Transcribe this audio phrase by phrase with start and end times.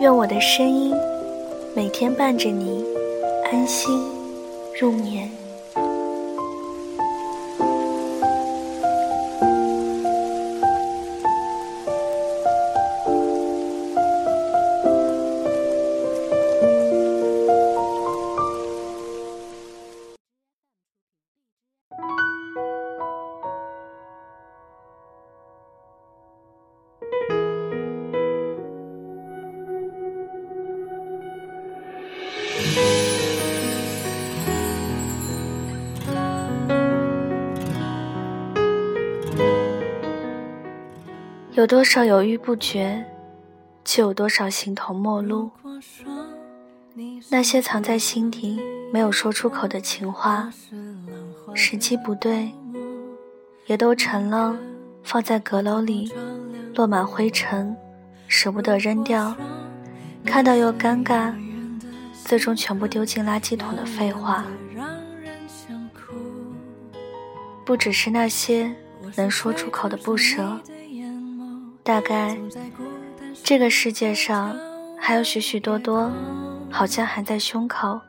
[0.00, 0.94] 愿我的声音
[1.76, 2.82] 每天伴着你
[3.52, 4.02] 安心
[4.80, 5.39] 入眠。
[41.60, 43.04] 有多少犹豫不决，
[43.84, 45.50] 就有多少形同陌路。
[47.28, 48.58] 那些藏在心底
[48.90, 50.50] 没有说出口的情话，
[51.54, 52.50] 时机不对，
[53.66, 54.56] 也都成了
[55.02, 56.10] 放在阁楼里
[56.74, 57.76] 落满灰尘，
[58.26, 59.36] 舍不得扔掉，
[60.24, 61.30] 看到又尴尬，
[62.24, 64.46] 最终全部丢进垃圾桶的废话。
[67.66, 68.74] 不只是那些
[69.14, 70.58] 能说出口的不舍。
[71.82, 72.36] 大概，
[73.42, 74.56] 这个世界上
[74.98, 76.10] 还有许许多多，
[76.70, 78.00] 好像含在胸口，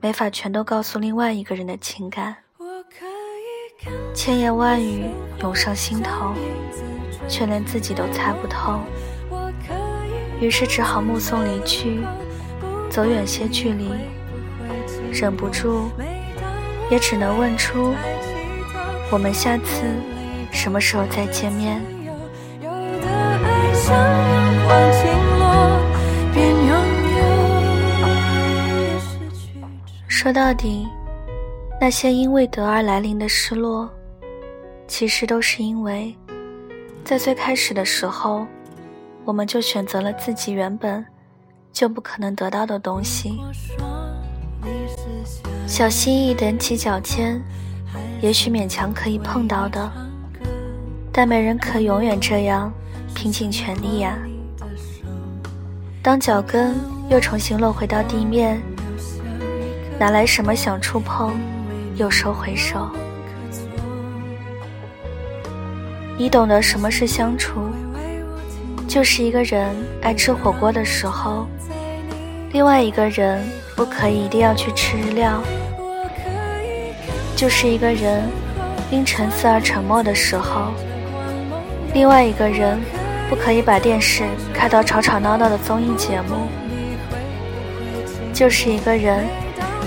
[0.00, 2.36] 没法全都告诉另外一个人的情感，
[4.12, 5.04] 千言万语
[5.40, 6.34] 涌上心头，
[7.28, 8.80] 却连自己都猜不透。
[10.40, 12.00] 于是只好目送离去，
[12.90, 13.90] 走远些距离，
[15.12, 15.88] 忍不住，
[16.90, 17.94] 也只能问出：
[19.10, 19.84] 我们下次
[20.50, 21.80] 什么时候再见面？
[30.08, 30.86] 说到底，
[31.80, 33.90] 那些因为得而来临的失落，
[34.86, 36.14] 其实都是因为，
[37.02, 38.46] 在最开始的时候，
[39.24, 41.02] 我们就选择了自己原本
[41.72, 43.40] 就不可能得到的东西。
[45.66, 47.42] 小心翼翼踮起脚尖，
[48.20, 49.90] 也许勉强可以碰到的，
[51.10, 52.70] 但没人可永远这样。
[53.14, 54.16] 拼尽全力呀！
[56.02, 56.74] 当脚跟
[57.10, 58.60] 又重新落回到地面，
[59.98, 61.34] 哪来什么想触碰，
[61.96, 62.88] 又收回手？
[66.16, 67.60] 你懂得什么是相处？
[68.88, 69.68] 就是一个人
[70.02, 71.46] 爱吃火锅的时候，
[72.52, 73.42] 另外一个人
[73.76, 75.40] 不可以一定要去吃日料；
[77.36, 78.22] 就是一个人
[78.90, 80.72] 因沉思而沉默的时候，
[81.92, 82.78] 另外一个人。
[83.30, 86.48] 不可以把电视开到吵吵闹闹的综艺节目。
[88.34, 89.24] 就是一个人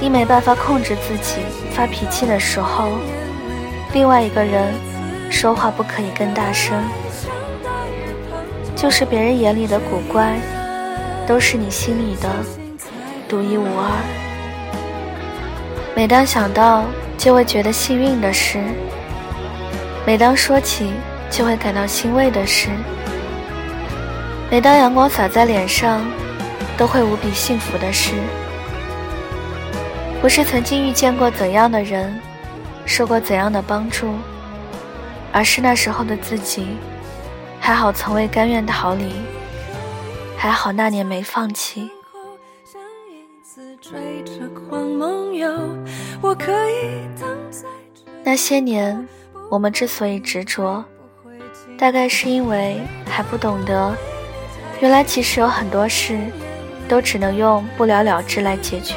[0.00, 1.40] 你没办法控制自己
[1.72, 2.90] 发脾气的时候，
[3.92, 4.72] 另外一个人
[5.28, 6.80] 说话不可以更大声。
[8.76, 10.38] 就是别人眼里的古怪，
[11.26, 12.28] 都是你心里的
[13.28, 13.90] 独一无二。
[15.96, 16.84] 每当想到，
[17.18, 18.60] 就会觉得幸运的事；
[20.06, 20.92] 每当说起，
[21.32, 22.68] 就会感到欣慰的事。
[24.50, 26.04] 每当阳光洒在脸上，
[26.76, 28.12] 都会无比幸福的事。
[30.20, 32.20] 不是曾经遇见过怎样的人，
[32.84, 34.14] 受过怎样的帮助，
[35.32, 36.76] 而是那时候的自己，
[37.58, 39.14] 还好从未甘愿逃离，
[40.36, 41.90] 还好那年没放弃。
[48.22, 49.08] 那些年，
[49.50, 50.84] 我们之所以执着，
[51.82, 53.92] 大概是因为还不懂得。
[54.80, 56.16] 原来其实有很多事，
[56.88, 58.94] 都只能用不了了之来解决。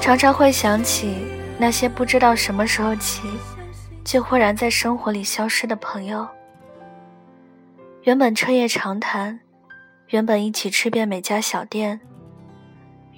[0.00, 1.18] 常常会想起
[1.56, 3.22] 那些不知道什么时候起，
[4.02, 6.26] 就忽然在生活里消失的朋友。
[8.02, 9.38] 原本彻夜长谈，
[10.08, 12.00] 原本一起吃遍每家小店，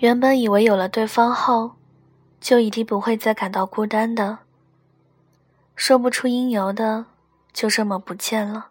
[0.00, 1.76] 原本以为有了对方后，
[2.42, 4.40] 就一定不会再感到孤单的。
[5.76, 7.04] 说不出因由的，
[7.52, 8.70] 就这么不见了。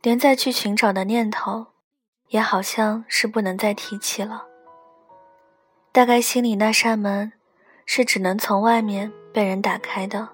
[0.00, 1.66] 连再去寻找的念头，
[2.28, 4.46] 也好像是不能再提起了。
[5.92, 7.34] 大概心里那扇门，
[7.84, 10.30] 是只能从外面被人打开的，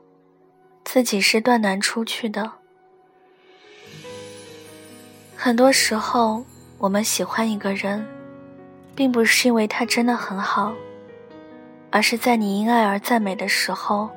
[0.85, 2.53] 自己是断难出去的。
[5.37, 6.45] 很多时候，
[6.79, 8.07] 我们喜欢一个人，
[8.95, 10.73] 并不是因为他真的很好，
[11.91, 14.09] 而是在你因爱而赞美的时候，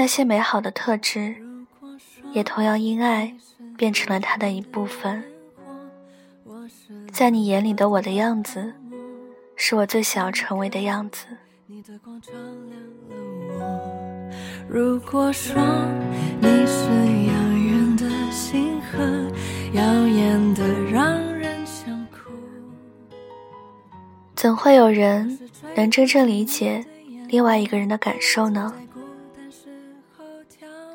[0.00, 1.36] 那些美好的特质，
[2.32, 3.34] 也同样因爱
[3.76, 5.22] 变成了他的一部分。
[7.12, 8.72] 在你眼里的我的样子，
[9.56, 11.26] 是我最想要成为的样子。
[14.66, 15.54] 如果说
[16.40, 16.86] 你是
[17.26, 19.30] 遥远的星河，
[19.74, 22.30] 耀眼的让人想哭，
[24.34, 25.38] 怎会有人
[25.76, 26.86] 能真正理解
[27.28, 28.74] 另外一个人的感受呢？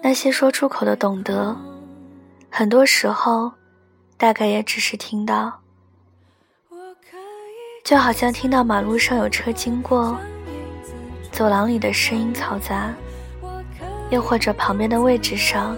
[0.08, 1.58] 那些说出口的懂得，
[2.52, 3.52] 很多时候
[4.20, 5.52] 大概也只是听到。
[7.84, 10.16] 就好像听到马路上有车经过，
[11.32, 12.94] 走廊里的声音嘈杂，
[14.12, 15.76] 又或者旁边的位置上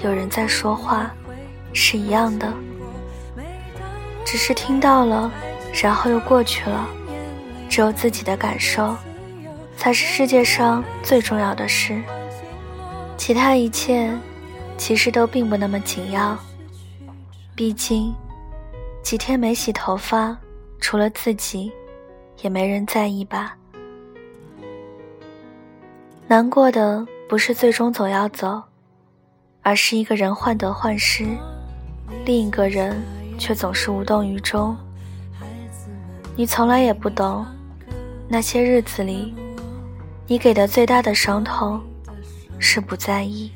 [0.00, 1.10] 有人在说话，
[1.72, 2.52] 是一样的。
[4.26, 5.32] 只是听到了，
[5.82, 6.86] 然后又过去了。
[7.66, 8.94] 只有自己的感受，
[9.78, 11.98] 才是世界上最重要的事。
[13.24, 14.12] 其他一切，
[14.76, 16.36] 其实都并不那么紧要。
[17.54, 18.12] 毕竟，
[19.00, 20.36] 几天没洗头发。
[20.80, 21.70] 除了自己，
[22.40, 23.56] 也没人在意吧。
[26.26, 28.60] 难过的不是最终总要走，
[29.62, 31.24] 而是一个人患得患失，
[32.24, 33.00] 另一个人
[33.38, 34.76] 却总是无动于衷。
[36.34, 37.46] 你从来也不懂，
[38.26, 39.32] 那些日子里，
[40.26, 41.80] 你给的最大的伤痛，
[42.62, 43.50] 是不在意。